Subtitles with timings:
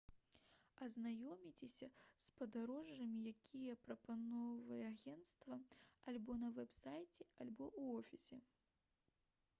[0.85, 1.89] азнаёмцеся
[2.23, 5.47] з падарожжамі якія прапаноўвае агент
[6.13, 8.37] альбо на вэб-сайце альбо ў офісе